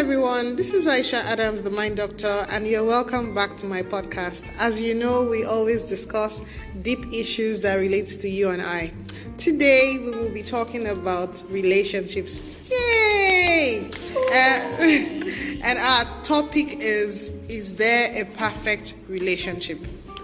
[0.00, 0.56] everyone.
[0.56, 4.50] This is Aisha Adams, the Mind Doctor, and you're welcome back to my podcast.
[4.58, 6.40] As you know, we always discuss
[6.80, 8.94] deep issues that relates to you and I.
[9.36, 12.70] Today, we will be talking about relationships.
[12.70, 13.90] Yay!
[14.32, 19.80] Uh, and our topic is Is there a perfect relationship?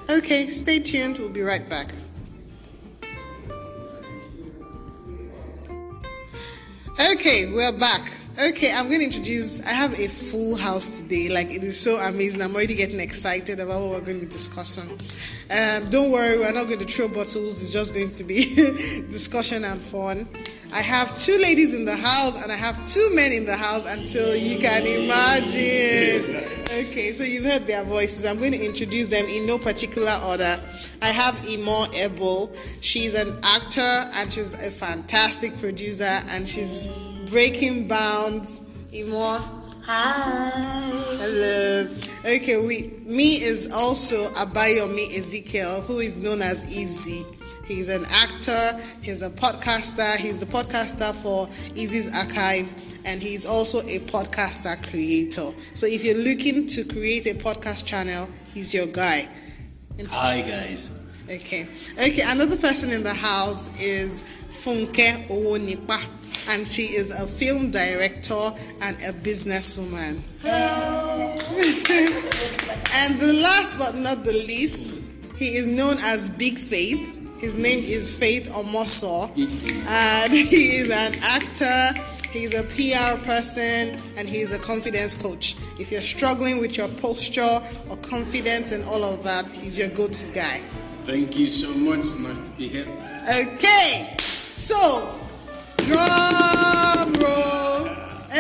[0.09, 1.19] Okay, stay tuned.
[1.19, 1.93] We'll be right back.
[7.13, 8.16] Okay, we're back.
[8.37, 9.65] Okay, I'm going to introduce.
[9.65, 11.31] I have a full house today.
[11.33, 12.43] Like it is so amazing.
[12.43, 14.93] I'm already getting excited about what we're going to be discussing.
[15.49, 17.63] Um, don't worry, we're not going to throw bottles.
[17.63, 18.45] It's just going to be
[19.09, 20.29] discussion and fun.
[20.75, 23.89] I have two ladies in the house and I have two men in the house
[23.89, 26.37] until you can imagine.
[26.93, 28.29] Okay, so you've heard their voices.
[28.29, 30.61] I'm going to introduce them in no particular order.
[31.01, 32.53] I have Imo Ebo.
[32.83, 36.87] She's an actor and she's a fantastic producer and she's
[37.27, 38.61] breaking bounds.
[38.93, 39.39] Imo.
[39.85, 40.51] Hi.
[41.19, 41.87] Hello.
[42.21, 47.25] Okay, we me is also Abayomi Ezekiel, who is known as Easy.
[47.67, 52.73] He's an actor, he's a podcaster, he's the podcaster for Easy's Archive,
[53.05, 55.51] and he's also a podcaster creator.
[55.73, 59.29] So if you're looking to create a podcast channel, he's your guy.
[60.11, 60.93] Hi guys.
[61.25, 61.67] Okay.
[61.95, 66.01] Okay, another person in the house is Funke Owonipa,
[66.51, 68.35] and she is a film director
[68.83, 70.23] and a businesswoman.
[72.97, 75.03] and the last but not the least,
[75.37, 77.15] he is known as Big Faith.
[77.41, 82.03] His name is Faith Omoso, and he is an actor.
[82.31, 85.57] He's a PR person and he's a confidence coach.
[85.81, 87.41] If you're struggling with your posture
[87.89, 90.61] or confidence and all of that, he's your go-to guy.
[91.03, 92.05] Thank you so much.
[92.19, 92.87] Nice to be here.
[93.23, 95.19] Okay, so
[95.87, 97.89] drum roll.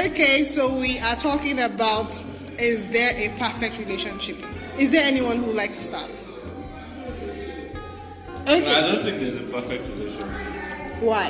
[0.06, 2.10] Okay, so we are talking about
[2.58, 4.36] is there a perfect relationship?
[4.78, 6.10] Is there anyone who would like to start?
[8.48, 10.26] I Okay, don't think there's a perfect relationship
[11.02, 11.28] why?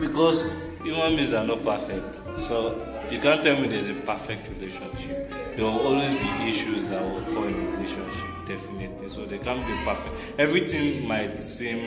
[0.00, 0.50] because
[0.82, 2.14] human beings are not perfect.
[2.38, 2.76] So
[3.10, 5.30] you can't tell me there's a perfect relationship.
[5.56, 9.08] There will always be issues that will occur in a relationship, definitely.
[9.08, 10.38] So they can't be perfect.
[10.38, 11.84] Everything might seem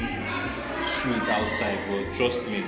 [0.84, 2.63] sweet outside, but trust me,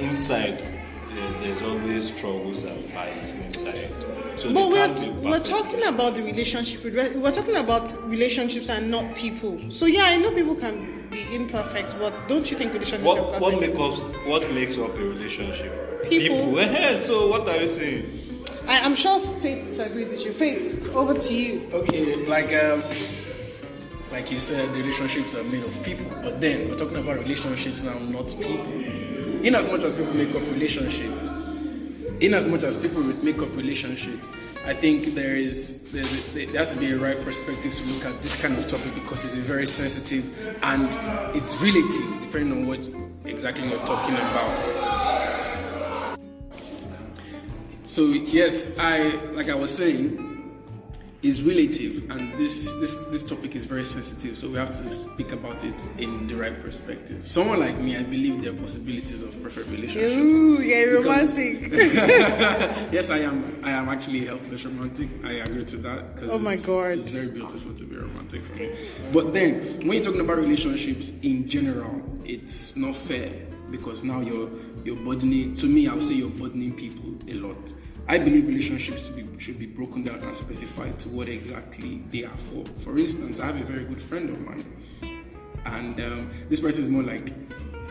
[0.00, 0.78] inside
[1.18, 3.88] there, there's always struggles and fights inside.
[4.38, 6.84] So But we're, can't we're talking about the relationship.
[6.84, 9.58] We're talking about relationships and not people.
[9.70, 13.40] So yeah, I know people can be imperfect, but don't you think relationships What can
[13.40, 16.04] what makes up what makes up a relationship?
[16.08, 16.58] People.
[16.58, 18.14] Eh, so what are you saying?
[18.68, 20.32] I, I'm sure Faith disagrees with you.
[20.32, 21.68] Faith, over to you.
[21.72, 22.82] Okay, like um,
[24.12, 26.06] like you said, the relationships are made of people.
[26.22, 29.07] But then we're talking about relationships now, not people.
[29.42, 31.14] In as much as people make up relationships,
[32.20, 34.28] in as much as people would make up relationships,
[34.66, 38.04] I think there is there's a, there has to be a right perspective to look
[38.04, 40.88] at this kind of topic because it's a very sensitive and
[41.36, 42.90] it's relative depending on what
[43.24, 44.66] exactly you're talking about.
[47.86, 50.27] So yes, I like I was saying,
[51.20, 54.38] is relative, and this this this topic is very sensitive.
[54.38, 57.26] So we have to speak about it in the right perspective.
[57.26, 60.14] Someone like me, I believe there are possibilities of perfect relationships.
[60.16, 61.72] Ooh, yeah, Because- romantic.
[62.92, 63.60] yes, I am.
[63.64, 65.08] I am actually a helpless romantic.
[65.24, 66.16] I agree to that.
[66.16, 66.98] 'cause Oh my God.
[66.98, 68.70] it's very beautiful to be romantic for me.
[69.12, 69.54] But then,
[69.86, 73.30] when you're talking about relationships in general, it's not fair
[73.72, 74.50] because now you're
[74.84, 75.54] you're burdening.
[75.56, 77.58] To me, I would say you're burdening people a lot.
[78.10, 82.36] I believe relationships be, should be broken down and specified to what exactly they are
[82.36, 82.64] for.
[82.64, 84.64] For instance, I have a very good friend of mine,
[85.66, 87.32] and um, this person is more like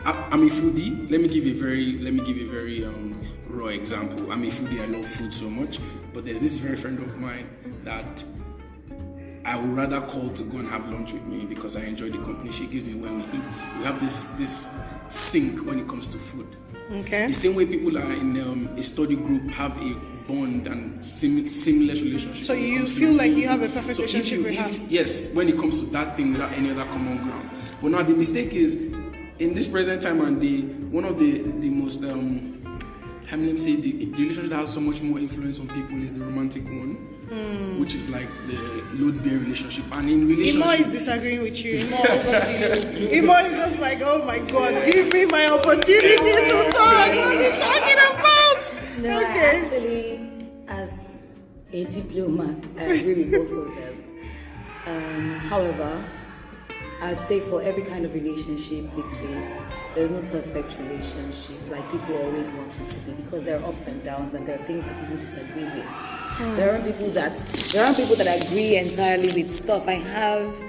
[0.04, 1.08] I- I'm a foodie.
[1.10, 4.32] Let me give a very let me give a very um, raw example.
[4.32, 4.80] I'm a foodie.
[4.80, 5.78] I love food so much,
[6.12, 7.48] but there's this very friend of mine
[7.84, 8.24] that
[9.44, 12.18] I would rather call to go and have lunch with me because I enjoy the
[12.18, 13.66] company she gives me when we eat.
[13.78, 14.76] We have this this
[15.08, 16.48] sync when it comes to food.
[16.90, 17.26] Okay.
[17.28, 19.94] The same way people are in um, a study group have a
[20.26, 22.44] bond and sim- seamless relationship.
[22.44, 24.86] So you feel like you have a perfect So relationship you- with her?
[24.88, 27.50] Yes, when it comes to that thing without any other common ground.
[27.82, 28.74] But now the mistake is,
[29.38, 32.54] in this present time and day, one of the the most um,
[33.26, 35.68] how many let me say the, the relationship that has so much more influence on
[35.68, 36.96] people is the romantic one,
[37.28, 37.78] Hmm.
[37.78, 38.56] which is like the
[38.94, 39.84] load bearing relationship.
[39.92, 41.76] And in relationship, Imo relationship, is disagreeing with you.
[41.76, 43.22] Imo, over you.
[43.22, 47.08] Imo is just like, oh my God, give me my opportunity to talk.
[47.12, 48.56] What are you talking about?
[48.98, 49.60] No, I okay.
[49.60, 50.30] actually,
[50.68, 51.22] as
[51.70, 53.94] a diplomat, I agree with both of them.
[54.86, 56.04] Um, however,
[57.00, 59.62] I'd say for every kind of relationship, big faith,
[59.94, 63.86] there's no perfect relationship like people always want it to be because there are ups
[63.86, 66.56] and downs and there are things that people disagree with.
[66.56, 67.36] There are people that
[67.72, 69.86] there are people that agree entirely with stuff.
[69.86, 70.60] I have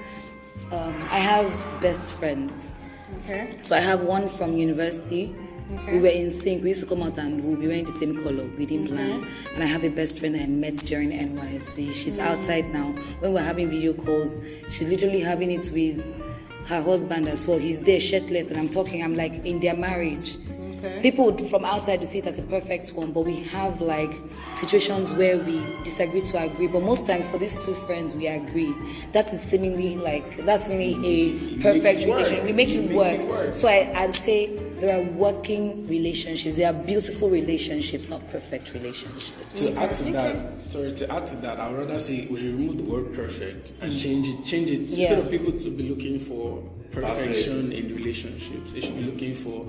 [0.72, 2.72] um, I have best friends.
[3.18, 3.54] Okay.
[3.58, 5.34] So I have one from university.
[5.72, 5.92] Okay.
[5.96, 6.62] We were in sync.
[6.62, 8.44] We used to come out and we'll be wearing the same color.
[8.58, 9.26] We didn't plan.
[9.54, 11.94] And I have a best friend I met during NYSC.
[11.94, 12.92] She's outside now.
[13.20, 16.04] When we're having video calls, she's literally having it with
[16.66, 17.58] her husband as well.
[17.58, 19.02] He's there shirtless and I'm talking.
[19.04, 20.36] I'm like in their marriage.
[20.78, 21.02] Okay.
[21.02, 24.12] People from outside would see it as a perfect one, but we have like
[24.52, 26.66] situations where we disagree to agree.
[26.68, 28.74] But most times for these two friends, we agree.
[29.12, 32.18] That is seemingly like that's seemingly a perfect it work.
[32.26, 32.44] relation.
[32.46, 33.20] We make it make work.
[33.20, 33.54] it work.
[33.54, 36.56] So I, I'd say there are working relationships.
[36.56, 39.32] There are beautiful relationships, not perfect relationships.
[39.62, 42.54] To add to that, sorry, to add to that, I would rather say we should
[42.54, 44.44] remove the word perfect and change it.
[44.44, 45.12] Change it Yeah.
[45.12, 46.62] instead of people to be looking for
[46.92, 49.66] perfection in relationships, they should be looking for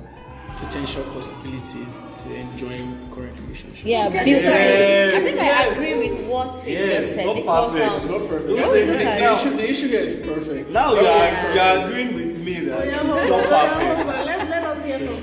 [0.58, 3.86] potential possibilities to enjoying current relationships.
[3.86, 4.52] Yeah, Okay, beautiful.
[4.52, 5.06] sorry.
[5.16, 8.30] I think I agree with what Faith Yeah, just said not because perfect, um, Not
[8.30, 8.48] perfect.
[8.48, 10.70] Don't The, say the, the issue, the issue here is perfect.
[10.70, 11.24] Now you Yeah.
[11.24, 14.28] are you are agreeing with me that Oh, yeah, it's not perfect.
[14.28, 14.71] Let, let us hear from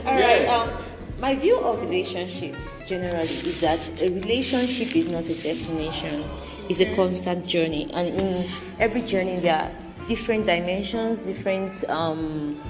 [0.06, 0.46] All right.
[0.48, 0.70] Um,
[1.20, 6.24] my view of relationships generally is that a relationship is not a destination;
[6.68, 8.44] it's a constant journey, and in
[8.78, 9.72] every journey there are
[10.06, 12.60] different dimensions, different um,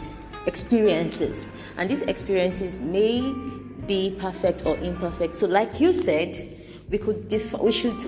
[0.47, 3.21] experiences, and these experiences may
[3.87, 5.37] be perfect or imperfect.
[5.37, 6.35] So, like you said,
[6.91, 8.01] we could def- we should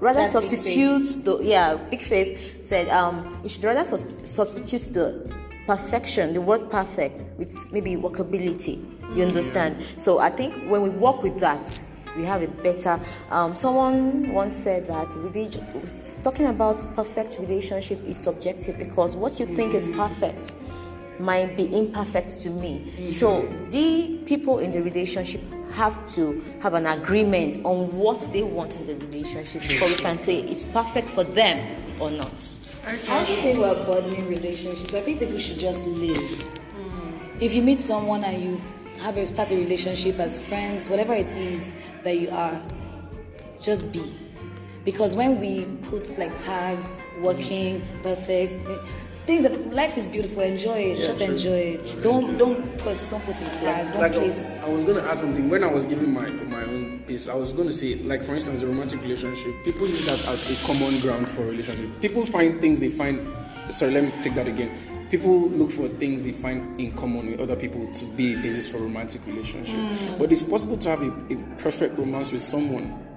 [0.00, 4.94] rather That's Big substitute the yeah big faith said um we should rather sus- substitute
[4.94, 5.28] the
[5.68, 8.82] perfection the word perfect with maybe workability
[9.14, 11.80] you understand so i think when we work with that
[12.16, 12.98] we have a better
[13.30, 15.64] um, someone once said that religion
[16.24, 20.56] talking about perfect relationship is subjective because what you think is perfect
[21.18, 23.08] might be imperfect to me.
[23.08, 25.40] So the people in the relationship
[25.72, 30.16] have to have an agreement on what they want in the relationship before we can
[30.16, 32.32] say it's perfect for them or not.
[32.88, 34.94] I also think we're burdening relationships.
[34.94, 36.58] I think people should just live.
[37.38, 38.60] If you meet someone and you
[39.02, 42.58] have a start a relationship as friends, whatever it is that you are,
[43.60, 44.02] just be.
[44.86, 48.78] Because when we put like tags, working, perfect, eh,
[49.28, 51.02] things that life is beautiful, enjoy it.
[51.02, 51.96] just enjoy it.
[52.02, 53.92] Don't don't put don't put a tag.
[53.92, 54.56] Don't like I, place.
[54.56, 57.28] I was gonna add something when I was giving my my own piece.
[57.28, 59.52] I was gonna say, like for instance, a romantic relationship.
[59.64, 62.00] People use that as a common ground for relationship.
[62.00, 63.20] People find things they find.
[63.68, 64.70] Sorry, let me take that again.
[65.10, 68.66] People look for things they find in common with other people to be a basis
[68.70, 69.76] for romantic relationship.
[69.76, 70.18] Mm.
[70.18, 73.07] But it's possible to have a, a perfect romance with someone.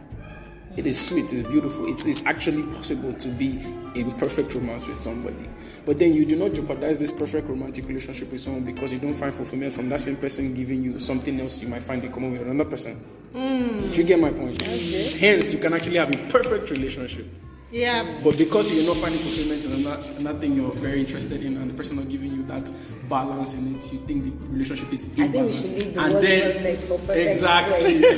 [0.77, 1.87] It is sweet, it's beautiful.
[1.87, 3.59] It's, it's actually possible to be
[3.93, 5.45] in perfect romance with somebody.
[5.85, 9.13] But then you do not jeopardize this perfect romantic relationship with someone because you don't
[9.13, 12.31] find fulfillment from that same person giving you something else you might find in common
[12.31, 12.95] with another person.
[13.33, 13.93] Mm.
[13.93, 14.61] Do you get my point?
[14.61, 17.25] Hence, you can actually have a perfect relationship.
[17.71, 18.03] Yeah.
[18.21, 21.69] But because you're not finding fulfillment in another, another thing you're very interested in, and
[21.69, 22.69] the person not giving you that
[23.07, 26.13] balance in it, you think the relationship is I think we should leave the And
[26.13, 28.01] word then- perfect for perfect Exactly.
[28.01, 28.11] triangles.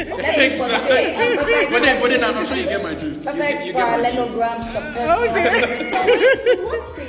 [0.24, 3.20] Let me portray a perfect but then, but then I'm sure you get my drift.
[3.20, 4.14] You, perfect get- you get my drift.
[4.16, 4.64] parallelograms,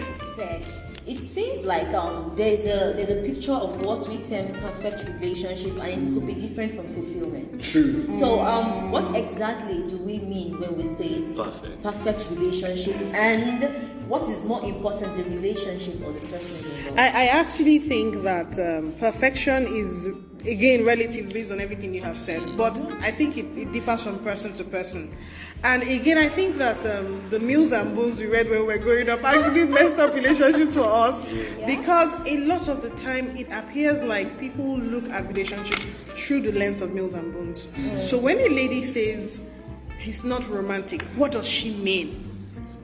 [1.62, 6.04] it like um, there's a there's a picture of what we term perfect relationship, and
[6.04, 7.62] it could be different from fulfillment.
[7.62, 8.14] True.
[8.16, 11.84] So, um, what exactly do we mean when we say Perfect.
[11.84, 12.96] perfect relationship?
[13.14, 13.64] And
[14.10, 17.00] what is more important, the relationship or the person involved?
[17.00, 20.10] I, I actually think that um, perfection is
[20.48, 24.20] again relative based on everything you have said, but I think it, it differs from
[24.20, 25.16] person to person.
[25.64, 28.80] And again, I think that um, the Mills and Boons we read when we were
[28.80, 31.26] growing up actually messed up relationships for us
[31.66, 36.52] because a lot of the time it appears like people look at relationships through the
[36.52, 37.68] lens of Mills and Boons.
[38.04, 39.52] So when a lady says
[40.00, 42.28] he's not romantic, what does she mean?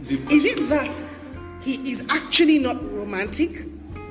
[0.01, 1.03] Is it that
[1.61, 3.49] he is actually not romantic,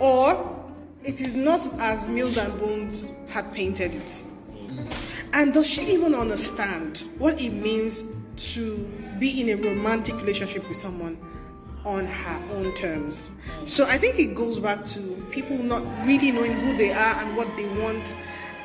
[0.00, 0.64] or
[1.02, 4.22] it is not as Mills and Boons had painted it?
[5.32, 8.76] And does she even understand what it means to
[9.18, 11.18] be in a romantic relationship with someone
[11.84, 13.30] on her own terms?
[13.64, 17.36] So I think it goes back to people not really knowing who they are and
[17.36, 18.14] what they want.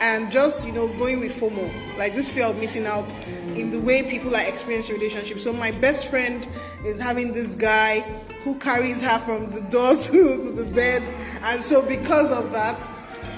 [0.03, 3.07] And just you know going with FOMO, like this fear of missing out
[3.55, 5.43] in the way people are experiencing relationships.
[5.43, 6.47] So my best friend
[6.83, 7.99] is having this guy
[8.43, 11.03] who carries her from the door to, to the bed,
[11.43, 12.79] and so because of that,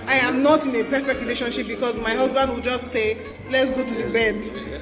[0.07, 3.17] I am not in a perfect relationship because my husband will just say,
[3.49, 4.35] "Let's go to the bed."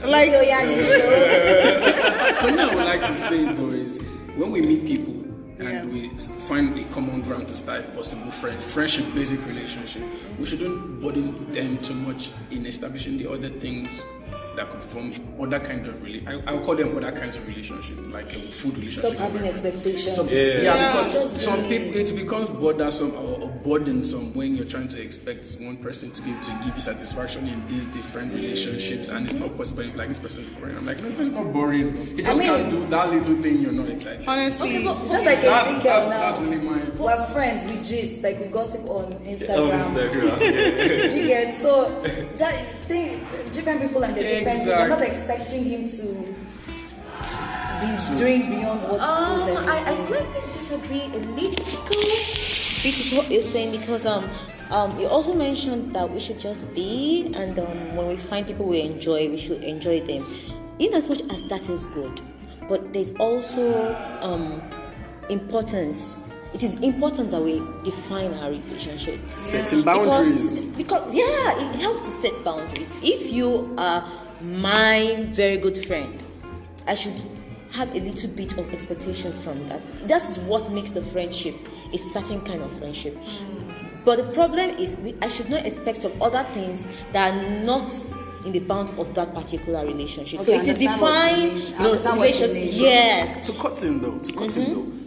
[0.09, 2.33] Like, So yeah, you show.
[2.41, 3.99] Something I would like to say though is
[4.35, 5.13] when we meet people
[5.59, 5.85] and Yeah.
[5.85, 6.09] we
[6.47, 10.01] find a common ground to start a possible friend, friendship, basic relationship.
[10.39, 14.01] We shouldn't burden them too much in establishing the other things
[14.55, 16.25] that could form other kind of really.
[16.27, 19.15] I I'll call them other kinds of relationship, like a food relationship.
[19.15, 20.15] Stop having expectations.
[20.15, 20.59] Some, yeah.
[20.59, 25.55] because Just some people it becomes bothersome or, or burdensome when you're trying to expect
[25.61, 29.35] one person to be able to give you satisfaction in these different relationships, and it's
[29.35, 29.85] not possible.
[29.95, 30.75] Like this person's boring.
[30.77, 31.95] I'm like, no, this is not boring.
[32.17, 33.59] You just mean- can't do that little thing.
[33.61, 34.27] You're not excited.
[34.27, 36.19] Honestly, It's just like a That's big that's, now.
[36.19, 36.81] that's really my.
[36.99, 39.71] We're friends, we gist, like we gossip on On Instagram.
[39.81, 40.39] Instagram.
[40.41, 41.07] yeah.
[41.09, 42.01] Do you get so
[42.37, 42.55] that
[42.85, 43.19] thing
[43.51, 44.69] different people and their different things.
[44.71, 46.35] I'm not expecting him to
[47.81, 50.23] be doing beyond what Um, it is that I, I he's doing.
[50.25, 51.97] slightly disagree a little bit
[52.83, 54.29] with what you're saying because um
[54.71, 58.65] um you also mentioned that we should just be and um when we find people
[58.65, 60.25] we enjoy we should enjoy them
[60.79, 62.21] in as much as that is good
[62.69, 64.61] but there's also um
[65.29, 66.19] importance
[66.53, 70.65] it is important that we define our relationships Setting boundaries.
[70.65, 74.03] because, because yeah it helps to set boundaries if you are
[74.41, 76.23] my very good friend
[76.87, 77.21] i should
[77.71, 81.55] have a little bit of expectation from that that is what makes the friendship
[81.93, 83.17] a certain kind of friendship
[84.03, 87.91] but the problem is we, i should not expect some other things that are not
[88.45, 91.93] in the bounds of that particular relationship so Okay, if you you define you know,
[91.93, 94.61] you relationship yes To cut in though, to cut Mm-hmm.
[94.61, 95.01] in though,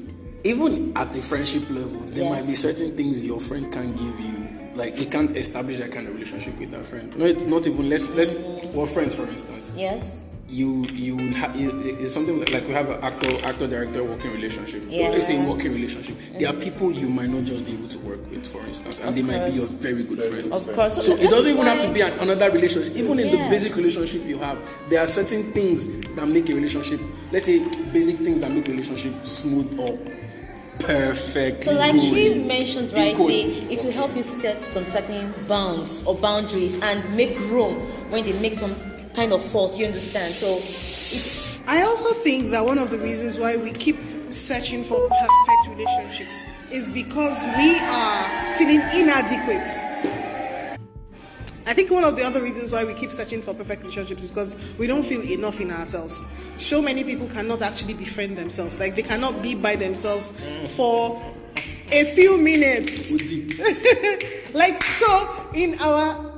[0.45, 4.49] even at the friendship level, there might be certain things your friend can give you.
[4.75, 7.17] Like he can't establish that kind of relationship with that friend.
[7.17, 7.89] No, it's not even.
[7.89, 8.35] Let's let's.
[8.75, 9.71] We're friends, for instance.
[9.77, 10.31] yes.
[10.47, 14.05] You you would ha- you- it's something like, like we have an actor actor director
[14.05, 14.85] working relationship.
[14.89, 15.13] Yes.
[15.13, 16.17] let's say working relationship.
[16.39, 19.09] There are people you might not just be able to work with for instance and
[19.09, 20.55] Of they might be your very good friends.
[20.55, 20.95] Of course.
[20.97, 22.95] So so it doesn't even have to be an, another relationship.
[22.95, 24.59] Even in the basic relationship you have
[24.91, 27.01] there are certain things that make a relationship
[27.33, 27.59] let's say
[27.93, 29.99] basic things that make a relationship smooth or
[30.79, 31.63] perfect.
[31.63, 33.41] So, like she mentioned rightly,
[33.73, 38.33] it will help you set some certain bounds or boundaries and make room when they
[38.41, 38.75] make some
[39.15, 39.79] kind of fault.
[39.79, 40.33] You understand?
[40.33, 43.97] So, I also think that one of the reasons why we keep
[44.29, 49.69] searching for perfect relationships is because we are feeling inadequate.
[51.67, 54.31] I think one of the other reasons why we keep searching for perfect relationships is
[54.31, 56.23] because we don't feel enough in ourselves.
[56.59, 58.79] So many people cannot actually befriend themselves.
[58.79, 60.33] Like they cannot be by themselves
[60.77, 61.23] for
[61.91, 63.13] a few minutes.
[64.55, 66.34] like so in our ch-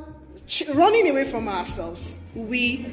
[0.74, 2.86] running away from ourselves we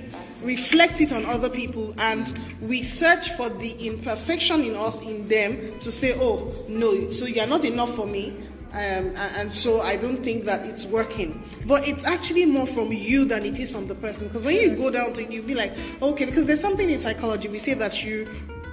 [0.43, 5.55] reflect it on other people and we search for the imperfection in us in them
[5.79, 8.33] to say oh no so you're not enough for me
[8.71, 13.25] um, and, so i don't think that it's working but it's actually more from you
[13.25, 15.55] than it is from the person because when you go down to it you'll be
[15.55, 18.27] like okay because there's something in psychology we say that you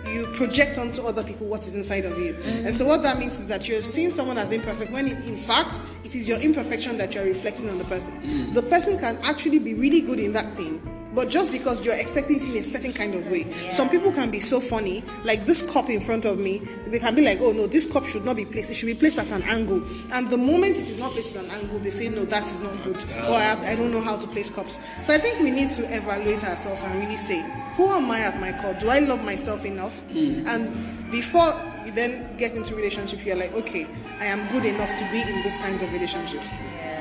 [0.06, 2.34] you project onto other people what is inside of you.
[2.44, 5.80] And so what that means is that you're seeing someone as imperfect when in fact
[6.10, 8.18] it is your imperfection that you're reflecting on the person.
[8.52, 10.82] The person can actually be really good in that thing.
[11.14, 14.30] But just because you're expecting it in a certain kind of way, some people can
[14.30, 15.02] be so funny.
[15.24, 18.06] Like this cup in front of me, they can be like, "Oh no, this cup
[18.06, 18.70] should not be placed.
[18.70, 21.44] It should be placed at an angle." And the moment it is not placed at
[21.44, 24.16] an angle, they say, "No, that is not good," or I, "I don't know how
[24.18, 27.44] to place cups." So I think we need to evaluate ourselves and really say,
[27.76, 28.74] "Who am I at my core?
[28.74, 30.46] Do I love myself enough?" Mm.
[30.46, 31.50] And before
[31.90, 33.86] you then get into relationship, you're like, "Okay,
[34.20, 36.50] I am good enough to be in these kinds of relationships."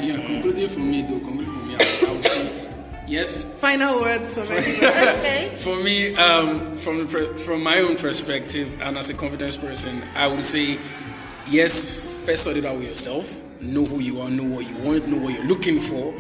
[0.02, 2.74] yeah concluding for me though concluding for me I, I would say
[3.06, 5.56] yes Final words from everybody.
[5.58, 10.46] For me, um, from from my own perspective and as a confidence person, I would
[10.46, 10.80] say
[11.50, 12.00] yes.
[12.26, 13.44] First, sort it out with yourself.
[13.60, 14.30] Know who you are.
[14.30, 15.10] Know what you want.
[15.10, 16.14] Know what you're looking for.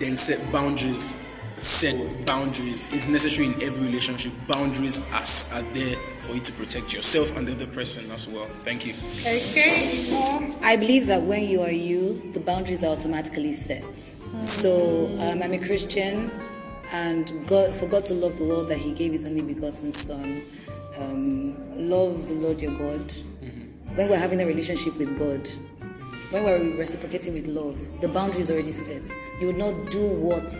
[0.00, 1.14] Then set boundaries.
[1.62, 2.88] Set boundaries.
[2.90, 4.32] It's necessary in every relationship.
[4.48, 8.46] Boundaries are, are there for you to protect yourself and the other person as well.
[8.64, 8.94] Thank you.
[9.20, 10.56] Okay.
[10.62, 13.84] I believe that when you are you, the boundaries are automatically set.
[14.42, 16.30] So um, I'm a Christian,
[16.92, 20.42] and God, for God to love the world that He gave His only begotten Son,
[20.98, 23.12] um, love the Lord your God.
[23.96, 25.46] When we're having a relationship with God,
[26.30, 29.02] when we're reciprocating with love, the boundary is already set.
[29.40, 30.50] You would not do what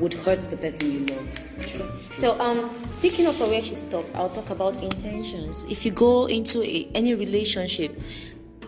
[0.00, 2.12] would hurt the person you love.
[2.12, 5.64] So, um, picking up from where she stopped, I'll talk about intentions.
[5.70, 7.98] If you go into a, any relationship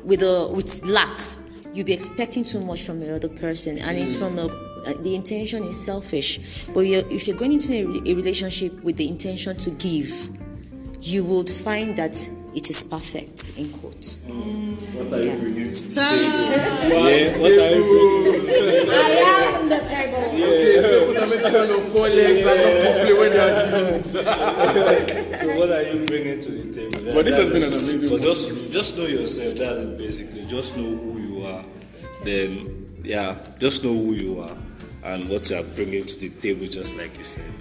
[0.05, 1.21] with a with lack,
[1.75, 4.49] you'll be expecting too much from the other person, and it's from a,
[5.01, 6.67] the intention is selfish.
[6.73, 10.13] But you're, if you're going into a, a relationship with the intention to give,
[11.01, 12.17] you would find that
[12.55, 13.59] it is perfect.
[13.59, 14.17] In quotes.
[14.19, 16.09] What are you bringing to the ah.
[16.11, 17.09] table?
[17.09, 18.91] Yeah, what are you bringing?
[18.91, 19.01] I
[19.57, 20.23] am the table.
[21.93, 24.15] four legs and not when they are used.
[25.43, 27.15] So what are you bringing to the table?
[27.15, 28.29] But this has been an amazing But one.
[28.29, 29.55] just just know yourself.
[29.57, 30.47] That's basically.
[30.47, 31.65] Just know who you are.
[32.25, 34.57] Then yeah, just know who you are
[35.05, 36.67] and what you are bringing to the table.
[36.67, 37.53] Just like you said.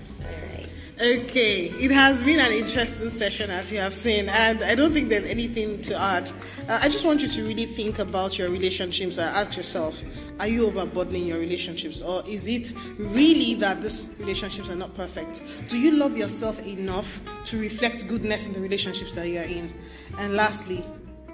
[1.01, 5.09] Okay, it has been an interesting session as you have seen, and I don't think
[5.09, 6.29] there's anything to add.
[6.69, 10.03] Uh, I just want you to really think about your relationships and ask yourself
[10.39, 15.41] are you overburdening your relationships, or is it really that these relationships are not perfect?
[15.69, 19.73] Do you love yourself enough to reflect goodness in the relationships that you are in?
[20.19, 20.85] And lastly,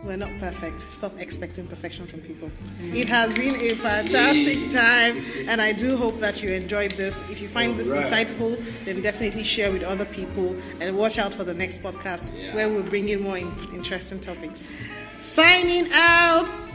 [0.04, 0.80] we're not perfect.
[0.80, 2.50] Stop expecting perfection from people.
[2.80, 7.22] It has been a fantastic time, and I do hope that you enjoyed this.
[7.30, 11.44] If you find this insightful, then definitely share with other people and watch out for
[11.44, 14.63] the next podcast where we'll bring in more in- interesting topics.
[15.20, 16.66] Signing out.